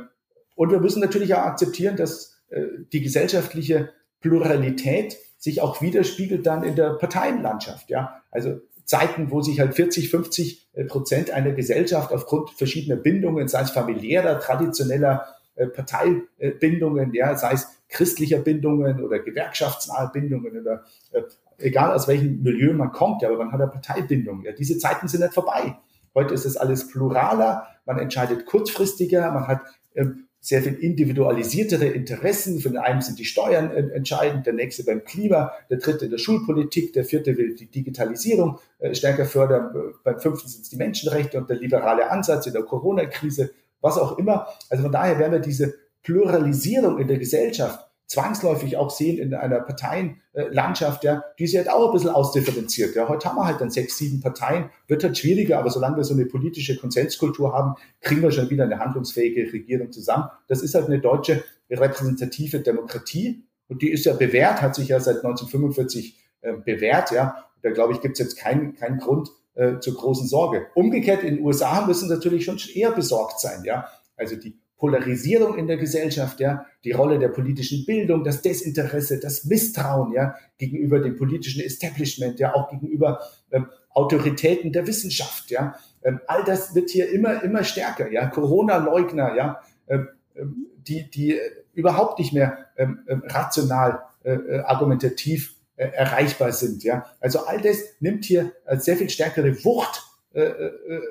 [0.55, 6.65] und wir müssen natürlich auch akzeptieren, dass äh, die gesellschaftliche Pluralität sich auch widerspiegelt dann
[6.65, 8.23] in der Parteienlandschaft, ja.
[8.31, 13.61] Also Zeiten, wo sich halt 40, 50 äh, Prozent einer Gesellschaft aufgrund verschiedener Bindungen, sei
[13.61, 21.23] es familiärer, traditioneller äh, Parteibindungen, ja, sei es christlicher Bindungen oder gewerkschaftsnahe Bindungen oder äh,
[21.59, 24.43] egal aus welchem Milieu man kommt, ja, aber man hat eine Parteibindung.
[24.43, 25.77] Ja, diese Zeiten sind nicht vorbei.
[26.15, 29.61] Heute ist es alles pluraler, man entscheidet kurzfristiger, man hat
[29.95, 32.61] ähm, sehr viel individualisiertere Interessen.
[32.61, 36.19] Für den einen sind die Steuern entscheidend, der nächste beim Klima, der dritte in der
[36.19, 41.39] Schulpolitik, der vierte will die Digitalisierung äh, stärker fördern, beim fünften sind es die Menschenrechte
[41.39, 44.47] und der liberale Ansatz in der Corona-Krise, was auch immer.
[44.71, 49.61] Also von daher werden wir diese Pluralisierung in der Gesellschaft zwangsläufig auch sehen in einer
[49.61, 52.97] Parteienlandschaft, ja, die ist halt auch ein bisschen ausdifferenziert.
[52.97, 53.07] Ja.
[53.07, 56.15] Heute haben wir halt dann sechs, sieben Parteien, wird halt schwieriger, aber solange wir so
[56.15, 60.25] eine politische Konsenskultur haben, kriegen wir schon wieder eine handlungsfähige Regierung zusammen.
[60.49, 65.01] Das ist halt eine deutsche repräsentative Demokratie und die ist ja bewährt, hat sich ja
[65.01, 67.45] seit 1945 äh, bewährt, ja.
[67.61, 70.69] Da glaube ich, gibt es jetzt keinen keinen Grund äh, zur großen Sorge.
[70.75, 73.87] Umgekehrt in den USA müssen natürlich schon eher besorgt sein, ja.
[74.17, 79.45] Also die Polarisierung in der Gesellschaft, ja, die Rolle der politischen Bildung, das Desinteresse, das
[79.45, 85.75] Misstrauen, ja, gegenüber dem politischen Establishment, ja, auch gegenüber ähm, Autoritäten der Wissenschaft, ja.
[86.03, 88.29] Ähm, all das wird hier immer, immer stärker, ja.
[88.29, 91.39] Corona-Leugner, ja, ähm, ähm die, die
[91.75, 96.83] überhaupt nicht mehr ähm, ähm rational, äh, äh, argumentativ äh, erreichbar sind.
[96.83, 100.08] Ja, also all das nimmt hier als sehr viel stärkere Wucht äh, äh,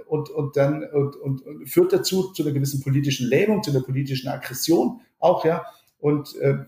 [0.07, 3.81] und, und dann und, und, und führt dazu zu einer gewissen politischen Lähmung, zu einer
[3.81, 5.65] politischen Aggression auch, ja.
[5.99, 6.59] Und, äh,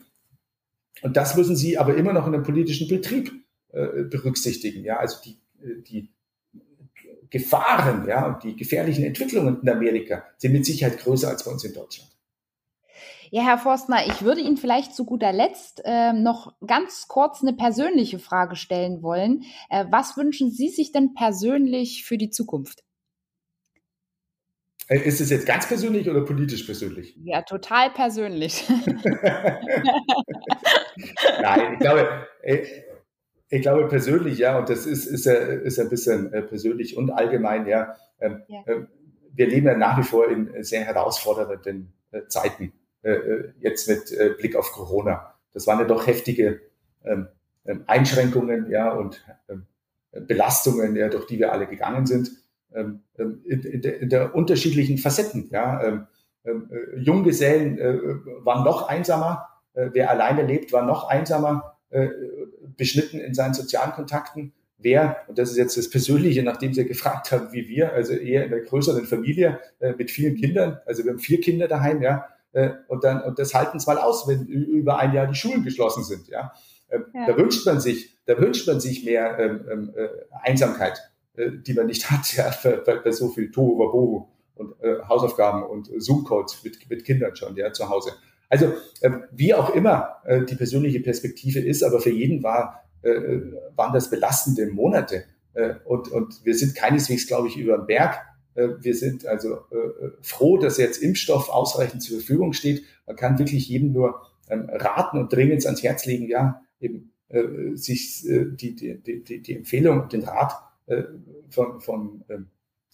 [1.02, 3.32] und das müssen Sie aber immer noch in einem politischen Betrieb
[3.72, 4.84] äh, berücksichtigen.
[4.84, 5.38] Ja, also die,
[5.84, 6.10] die
[7.30, 11.64] Gefahren, ja, und die gefährlichen Entwicklungen in Amerika sind mit Sicherheit größer als bei uns
[11.64, 12.10] in Deutschland.
[13.32, 17.54] Ja, Herr Forstner, ich würde Ihnen vielleicht zu guter Letzt äh, noch ganz kurz eine
[17.54, 19.44] persönliche Frage stellen wollen.
[19.70, 22.84] Äh, was wünschen Sie sich denn persönlich für die Zukunft?
[24.88, 27.16] Äh, ist es jetzt ganz persönlich oder politisch persönlich?
[27.24, 28.68] Ja, total persönlich.
[31.42, 32.66] Nein, ich glaube, äh,
[33.50, 37.68] ich glaube persönlich, ja, und das ist, ist, ist ein bisschen äh, persönlich und allgemein,
[37.68, 37.96] ja.
[38.20, 38.64] Ähm, ja.
[38.66, 38.88] Ähm,
[39.32, 41.94] wir leben ja nach wie vor in sehr herausfordernden
[42.28, 42.74] Zeiten.
[43.02, 45.34] Äh, äh, jetzt mit äh, Blick auf Corona.
[45.54, 46.60] Das waren ja doch heftige
[47.06, 47.30] ähm,
[47.66, 49.68] ähm, Einschränkungen ja, und ähm,
[50.28, 52.32] Belastungen, ja, durch die wir alle gegangen sind,
[52.72, 53.02] in,
[53.46, 55.50] in, der, in, der, unterschiedlichen Facetten.
[55.52, 56.08] Ja.
[56.98, 57.78] Junggesellen
[58.44, 61.78] waren noch einsamer, wer alleine lebt, war noch einsamer,
[62.76, 64.54] beschnitten in seinen sozialen Kontakten.
[64.80, 68.46] Wer, und das ist jetzt das Persönliche, nachdem Sie gefragt haben, wie wir, also eher
[68.46, 69.60] in einer größeren Familie
[69.98, 73.54] mit vielen Kindern, also wir haben vier Kinder daheim, ja, äh, und dann und das
[73.54, 76.28] halten es mal aus, wenn über ein Jahr die Schulen geschlossen sind.
[76.28, 76.54] Ja,
[76.90, 77.28] ähm, ja.
[77.28, 80.08] da wünscht man sich, da wünscht man sich mehr ähm, ähm äh,
[80.44, 81.00] Einsamkeit,
[81.36, 85.64] äh, die man nicht hat, ja, bei, bei so viel Tohu Wabohu und äh, Hausaufgaben
[85.64, 88.12] und Zoom-Codes mit, mit Kindern schon, ja, zu Hause.
[88.50, 93.42] Also ähm, wie auch immer äh, die persönliche Perspektive ist, aber für jeden war äh,
[93.76, 95.24] waren das belastende Monate.
[95.54, 98.20] Äh, und, und wir sind keineswegs, glaube ich, über den Berg.
[98.60, 102.84] Äh, wir sind also äh, froh, dass jetzt Impfstoff ausreichend zur Verfügung steht.
[103.08, 107.44] Man kann wirklich jedem nur ähm, raten und dringend ans Herz legen, ja, eben äh,
[107.76, 110.54] sich die, die, die, die Empfehlung und den Rat
[111.52, 112.48] von, von ähm,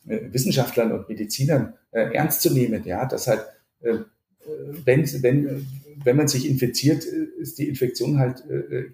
[0.03, 3.45] Wissenschaftlern und Medizinern ernst zu nehmen, ja, dass halt,
[3.79, 5.65] wenn, wenn,
[6.03, 8.43] wenn man sich infiziert, ist die Infektion halt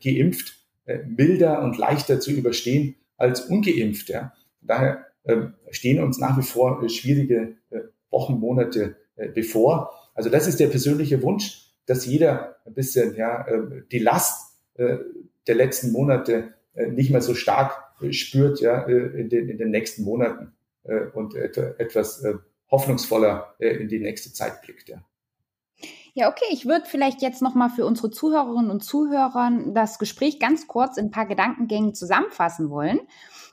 [0.01, 0.59] geimpft
[1.07, 4.33] milder und leichter zu überstehen als ungeimpft, ja.
[4.61, 5.10] Daher
[5.69, 7.79] stehen uns nach wie vor äh, schwierige äh,
[8.09, 9.91] Wochen, Monate äh, bevor.
[10.13, 15.55] Also das ist der persönliche Wunsch, dass jeder ein bisschen ja, ähm, die Last der
[15.55, 17.73] letzten Monate nicht mehr so stark
[18.09, 20.53] spürt ja, in, den, in den nächsten Monaten
[21.13, 22.25] und etwas
[22.71, 24.89] hoffnungsvoller in die nächste Zeit blickt.
[24.89, 25.03] Ja.
[26.13, 30.67] Ja, okay, ich würde vielleicht jetzt nochmal für unsere Zuhörerinnen und Zuhörer das Gespräch ganz
[30.67, 33.01] kurz in ein paar Gedankengängen zusammenfassen wollen.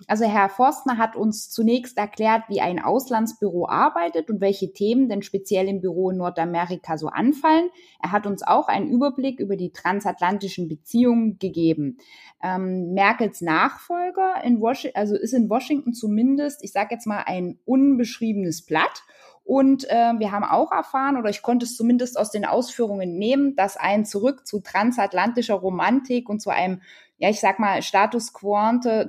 [0.06, 5.22] Also Herr Forstner hat uns zunächst erklärt, wie ein Auslandsbüro arbeitet und welche Themen denn
[5.22, 7.68] speziell im Büro in Nordamerika so anfallen.
[8.00, 11.98] Er hat uns auch einen Überblick über die transatlantischen Beziehungen gegeben.
[12.42, 17.58] Ähm, Merkels Nachfolger in Washington, also ist in Washington zumindest, ich sage jetzt mal, ein
[17.64, 19.02] unbeschriebenes Blatt.
[19.48, 23.56] Und äh, wir haben auch erfahren, oder ich konnte es zumindest aus den Ausführungen nehmen,
[23.56, 26.82] dass ein Zurück zu transatlantischer Romantik und zu einem,
[27.16, 28.58] ja, ich sag mal, Status quo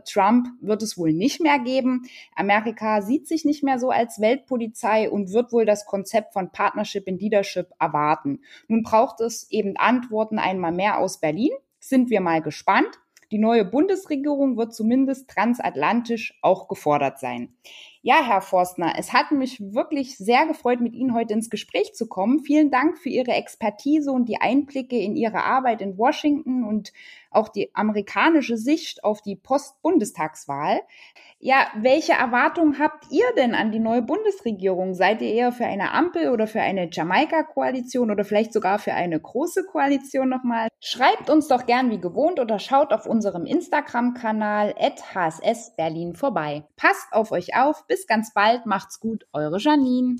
[0.05, 2.03] Trump wird es wohl nicht mehr geben.
[2.37, 7.05] Amerika sieht sich nicht mehr so als Weltpolizei und wird wohl das Konzept von Partnership
[7.05, 8.39] in Leadership erwarten.
[8.69, 11.51] Nun braucht es eben Antworten einmal mehr aus Berlin.
[11.81, 12.97] Sind wir mal gespannt.
[13.31, 17.53] Die neue Bundesregierung wird zumindest transatlantisch auch gefordert sein.
[18.01, 22.07] Ja, Herr Forstner, es hat mich wirklich sehr gefreut, mit Ihnen heute ins Gespräch zu
[22.07, 22.39] kommen.
[22.39, 26.91] Vielen Dank für Ihre Expertise und die Einblicke in Ihre Arbeit in Washington und
[27.31, 30.81] auch die amerikanische Sicht auf die Post-Bundestagswahl.
[31.41, 34.93] Ja, welche Erwartungen habt ihr denn an die neue Bundesregierung?
[34.93, 39.19] Seid ihr eher für eine Ampel oder für eine Jamaika-Koalition oder vielleicht sogar für eine
[39.19, 40.67] große Koalition nochmal?
[40.81, 46.63] Schreibt uns doch gern wie gewohnt oder schaut auf unserem Instagram-Kanal hssberlin vorbei.
[46.75, 47.87] Passt auf euch auf.
[47.87, 48.65] Bis ganz bald.
[48.65, 49.25] Macht's gut.
[49.31, 50.17] Eure Janine.